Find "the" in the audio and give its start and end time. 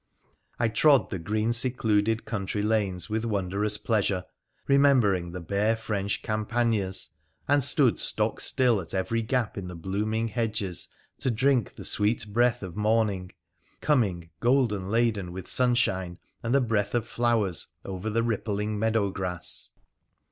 1.11-1.19, 5.31-5.41, 9.67-9.75, 11.75-11.85, 16.55-16.61, 18.09-18.23